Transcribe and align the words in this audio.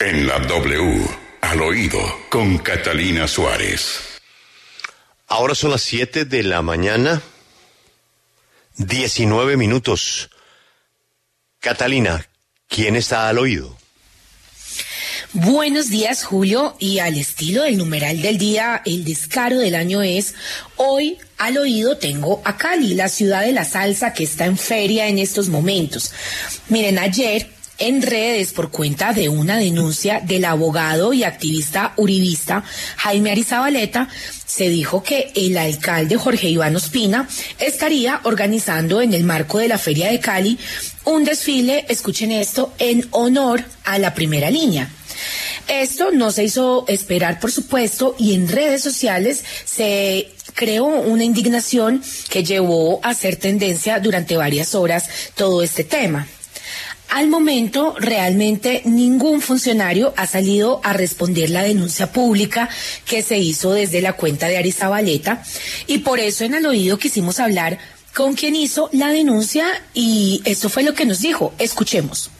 En 0.00 0.26
la 0.26 0.38
W, 0.38 1.06
al 1.42 1.60
oído, 1.60 2.00
con 2.30 2.56
Catalina 2.56 3.28
Suárez. 3.28 4.00
Ahora 5.28 5.54
son 5.54 5.72
las 5.72 5.82
7 5.82 6.24
de 6.24 6.42
la 6.42 6.62
mañana, 6.62 7.20
19 8.78 9.58
minutos. 9.58 10.30
Catalina, 11.58 12.26
¿quién 12.66 12.96
está 12.96 13.28
al 13.28 13.36
oído? 13.36 13.76
Buenos 15.34 15.90
días, 15.90 16.24
Julio. 16.24 16.76
Y 16.78 17.00
al 17.00 17.18
estilo 17.18 17.64
del 17.64 17.76
numeral 17.76 18.22
del 18.22 18.38
día, 18.38 18.80
el 18.86 19.04
descaro 19.04 19.58
del 19.58 19.74
año 19.74 20.00
es, 20.00 20.34
hoy 20.76 21.18
al 21.36 21.58
oído 21.58 21.98
tengo 21.98 22.40
a 22.46 22.56
Cali, 22.56 22.94
la 22.94 23.10
ciudad 23.10 23.42
de 23.42 23.52
la 23.52 23.66
salsa 23.66 24.14
que 24.14 24.24
está 24.24 24.46
en 24.46 24.56
feria 24.56 25.08
en 25.08 25.18
estos 25.18 25.50
momentos. 25.50 26.10
Miren, 26.70 26.98
ayer 26.98 27.59
en 27.80 28.02
redes 28.02 28.52
por 28.52 28.70
cuenta 28.70 29.12
de 29.12 29.28
una 29.28 29.58
denuncia 29.58 30.20
del 30.20 30.44
abogado 30.44 31.12
y 31.12 31.24
activista 31.24 31.94
uribista 31.96 32.62
Jaime 32.96 33.32
Arizabaleta, 33.32 34.08
se 34.46 34.68
dijo 34.68 35.02
que 35.02 35.32
el 35.34 35.58
alcalde 35.58 36.16
Jorge 36.16 36.48
Iván 36.48 36.76
Ospina 36.76 37.28
estaría 37.58 38.20
organizando 38.24 39.00
en 39.00 39.14
el 39.14 39.24
marco 39.24 39.58
de 39.58 39.68
la 39.68 39.78
Feria 39.78 40.10
de 40.10 40.20
Cali 40.20 40.58
un 41.04 41.24
desfile, 41.24 41.86
escuchen 41.88 42.30
esto, 42.30 42.72
en 42.78 43.08
honor 43.10 43.64
a 43.84 43.98
la 43.98 44.14
primera 44.14 44.50
línea. 44.50 44.90
Esto 45.68 46.10
no 46.10 46.30
se 46.32 46.44
hizo 46.44 46.84
esperar, 46.88 47.40
por 47.40 47.52
supuesto, 47.52 48.16
y 48.18 48.34
en 48.34 48.48
redes 48.48 48.82
sociales 48.82 49.44
se 49.64 50.28
creó 50.54 50.84
una 50.84 51.24
indignación 51.24 52.02
que 52.28 52.44
llevó 52.44 53.00
a 53.02 53.14
ser 53.14 53.36
tendencia 53.36 54.00
durante 54.00 54.36
varias 54.36 54.74
horas 54.74 55.08
todo 55.34 55.62
este 55.62 55.84
tema. 55.84 56.26
Al 57.10 57.26
momento, 57.26 57.96
realmente 57.98 58.82
ningún 58.84 59.40
funcionario 59.40 60.14
ha 60.16 60.28
salido 60.28 60.80
a 60.84 60.92
responder 60.92 61.50
la 61.50 61.62
denuncia 61.62 62.12
pública 62.12 62.68
que 63.04 63.22
se 63.22 63.36
hizo 63.36 63.72
desde 63.72 64.00
la 64.00 64.12
cuenta 64.12 64.46
de 64.46 64.56
Arizabaleta 64.56 65.42
y 65.88 65.98
por 65.98 66.20
eso 66.20 66.44
en 66.44 66.54
el 66.54 66.66
oído 66.66 66.98
quisimos 66.98 67.40
hablar 67.40 67.78
con 68.14 68.34
quien 68.34 68.54
hizo 68.54 68.88
la 68.92 69.08
denuncia 69.08 69.66
y 69.92 70.40
esto 70.44 70.68
fue 70.68 70.84
lo 70.84 70.94
que 70.94 71.04
nos 71.04 71.20
dijo. 71.20 71.52
Escuchemos. 71.58 72.30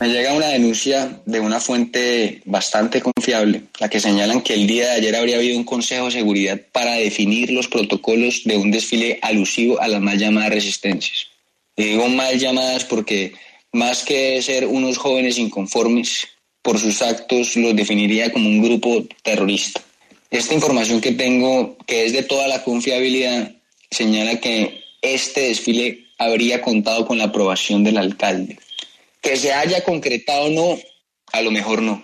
Me 0.00 0.08
llega 0.08 0.32
una 0.32 0.48
denuncia 0.48 1.20
de 1.26 1.40
una 1.40 1.60
fuente 1.60 2.40
bastante 2.46 3.02
confiable, 3.02 3.64
la 3.78 3.90
que 3.90 4.00
señalan 4.00 4.40
que 4.40 4.54
el 4.54 4.66
día 4.66 4.86
de 4.86 4.92
ayer 4.92 5.16
habría 5.16 5.36
habido 5.36 5.58
un 5.58 5.64
consejo 5.64 6.06
de 6.06 6.12
seguridad 6.12 6.60
para 6.72 6.94
definir 6.94 7.50
los 7.50 7.68
protocolos 7.68 8.42
de 8.44 8.56
un 8.56 8.70
desfile 8.70 9.18
alusivo 9.20 9.80
a 9.82 9.86
las 9.86 10.00
mal 10.00 10.18
llamadas 10.18 10.50
resistencias. 10.50 11.26
Y 11.76 11.84
digo 11.84 12.08
mal 12.08 12.38
llamadas 12.38 12.84
porque 12.84 13.34
más 13.74 14.04
que 14.04 14.40
ser 14.40 14.66
unos 14.66 14.98
jóvenes 14.98 15.36
inconformes 15.36 16.28
por 16.62 16.78
sus 16.78 17.02
actos, 17.02 17.56
los 17.56 17.74
definiría 17.74 18.32
como 18.32 18.48
un 18.48 18.62
grupo 18.62 19.04
terrorista. 19.22 19.82
Esta 20.30 20.54
información 20.54 21.00
que 21.00 21.12
tengo, 21.12 21.76
que 21.86 22.06
es 22.06 22.12
de 22.12 22.22
toda 22.22 22.46
la 22.48 22.62
confiabilidad, 22.62 23.52
señala 23.90 24.40
que 24.40 24.80
este 25.02 25.48
desfile 25.48 26.06
habría 26.18 26.62
contado 26.62 27.04
con 27.06 27.18
la 27.18 27.24
aprobación 27.24 27.84
del 27.84 27.98
alcalde. 27.98 28.58
Que 29.20 29.36
se 29.36 29.52
haya 29.52 29.82
concretado 29.84 30.46
o 30.46 30.50
no, 30.50 30.78
a 31.32 31.42
lo 31.42 31.50
mejor 31.50 31.82
no. 31.82 32.02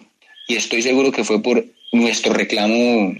Y 0.49 0.57
estoy 0.57 0.83
seguro 0.83 1.13
que 1.13 1.25
fue 1.25 1.41
por 1.41 1.65
nuestro 1.93 2.33
reclamo 2.33 3.15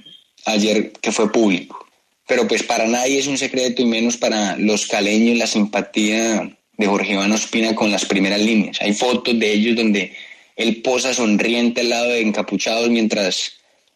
ayer 0.45 0.93
que 0.93 1.13
fue 1.13 1.31
público. 1.31 1.87
Pero 2.27 2.49
pues 2.49 2.65
para 2.65 2.89
nadie 2.89 3.21
es 3.21 3.29
un 3.29 3.39
secreto 3.39 3.81
y 3.81 3.87
menos 3.87 4.17
para 4.17 4.57
los 4.57 4.87
caleños 4.87 5.39
la 5.39 5.47
simpatía 5.47 6.57
de 6.81 6.87
Jorge 6.87 7.13
Iván 7.13 7.31
Ospina 7.31 7.75
con 7.75 7.91
las 7.91 8.07
primeras 8.07 8.41
líneas. 8.41 8.79
Hay 8.81 8.95
fotos 8.95 9.39
de 9.39 9.53
ellos 9.53 9.77
donde 9.77 10.15
él 10.57 10.81
posa 10.81 11.13
sonriente 11.13 11.83
al 11.83 11.91
lado 11.91 12.09
de 12.09 12.23
encapuchados 12.23 12.89
mientras 12.89 13.53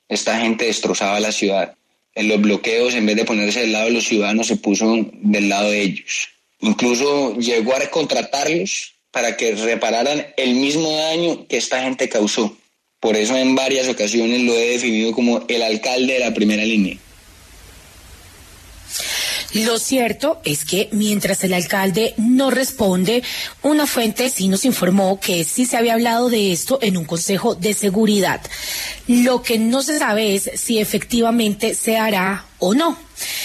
esta 0.07 0.39
gente 0.39 0.67
destrozaba 0.67 1.19
la 1.19 1.33
ciudad. 1.33 1.75
En 2.15 2.29
los 2.29 2.43
bloqueos, 2.43 2.93
en 2.95 3.07
vez 3.07 3.17
de 3.17 3.25
ponerse 3.25 3.61
del 3.61 3.73
lado 3.73 3.87
de 3.87 3.93
los 3.93 4.05
ciudadanos, 4.05 4.49
se 4.49 4.57
puso 4.57 4.99
del 5.13 5.49
lado 5.49 5.71
de 5.71 5.81
ellos. 5.81 6.29
Incluso 6.61 7.39
llegó 7.39 7.75
a 7.75 7.81
contratarlos 7.89 8.93
para 9.11 9.35
que 9.35 9.55
repararan 9.55 10.27
el 10.37 10.55
mismo 10.55 10.95
daño 10.95 11.47
que 11.49 11.57
esta 11.57 11.83
gente 11.83 12.11
causó. 12.11 12.55
Por 13.01 13.17
eso 13.17 13.35
en 13.35 13.55
varias 13.55 13.89
ocasiones 13.89 14.43
lo 14.43 14.59
he 14.59 14.73
definido 14.73 15.13
como 15.13 15.43
el 15.49 15.63
alcalde 15.63 16.13
de 16.13 16.21
la 16.21 16.35
primera 16.35 16.67
línea. 16.67 16.99
Lo 19.55 19.79
cierto 19.79 20.41
es 20.45 20.65
que 20.65 20.89
mientras 20.91 21.45
el 21.45 21.55
alcalde 21.55 22.15
no 22.17 22.51
responde, 22.51 23.23
una 23.63 23.87
fuente 23.87 24.29
sí 24.29 24.49
nos 24.49 24.65
informó 24.65 25.21
que 25.21 25.45
sí 25.45 25.65
se 25.65 25.77
había 25.77 25.95
hablado 25.95 26.29
de 26.29 26.51
esto 26.51 26.81
en 26.83 26.97
un 26.97 27.05
consejo 27.05 27.55
de 27.55 27.73
seguridad. 27.73 28.41
Lo 29.07 29.43
que 29.43 29.61
no 29.61 29.83
se 29.83 30.01
sabe 30.01 30.35
es 30.35 30.51
si 30.57 30.81
efectivamente 30.81 31.77
se 31.77 31.97
hará 31.97 32.47
o 32.59 32.75
no. 32.75 32.99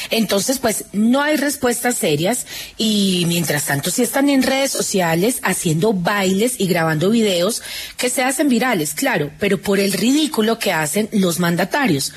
Entonces, 0.09 0.57
pues 0.57 0.85
no 0.93 1.21
hay 1.21 1.37
respuestas 1.37 1.95
serias 1.95 2.47
y 2.75 3.25
mientras 3.27 3.65
tanto 3.65 3.91
sí 3.91 4.01
están 4.01 4.29
en 4.29 4.41
redes 4.41 4.71
sociales 4.71 5.39
haciendo 5.43 5.93
bailes 5.93 6.59
y 6.59 6.65
grabando 6.65 7.11
videos 7.11 7.61
que 7.97 8.09
se 8.09 8.23
hacen 8.23 8.49
virales, 8.49 8.95
claro, 8.95 9.29
pero 9.37 9.61
por 9.61 9.79
el 9.79 9.93
ridículo 9.93 10.57
que 10.57 10.71
hacen 10.71 11.07
los 11.11 11.39
mandatarios 11.39 12.13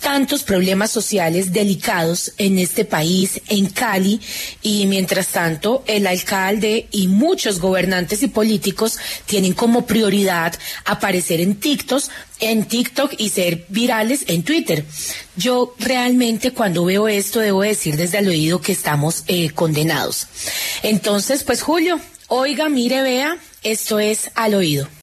tantos 0.00 0.42
problemas 0.42 0.90
sociales 0.90 1.52
delicados 1.52 2.32
en 2.38 2.58
este 2.58 2.84
país, 2.84 3.40
en 3.48 3.66
Cali, 3.68 4.20
y 4.62 4.86
mientras 4.86 5.28
tanto 5.28 5.84
el 5.86 6.06
alcalde 6.06 6.88
y 6.90 7.08
muchos 7.08 7.60
gobernantes 7.60 8.22
y 8.22 8.28
políticos 8.28 8.98
tienen 9.26 9.52
como 9.52 9.86
prioridad 9.86 10.54
aparecer 10.84 11.40
en 11.40 11.56
TikTok, 11.56 12.02
en 12.40 12.66
TikTok 12.66 13.14
y 13.18 13.30
ser 13.30 13.66
virales 13.68 14.24
en 14.28 14.42
Twitter. 14.42 14.84
Yo 15.36 15.74
realmente 15.78 16.52
cuando 16.52 16.84
veo 16.84 17.08
esto 17.08 17.40
debo 17.40 17.62
decir 17.62 17.96
desde 17.96 18.18
el 18.18 18.28
oído 18.28 18.60
que 18.60 18.72
estamos 18.72 19.24
eh, 19.26 19.50
condenados. 19.50 20.26
Entonces, 20.82 21.42
pues 21.44 21.62
Julio, 21.62 22.00
oiga, 22.28 22.68
mire, 22.68 23.02
vea, 23.02 23.36
esto 23.62 23.98
es 23.98 24.30
al 24.34 24.54
oído. 24.54 24.88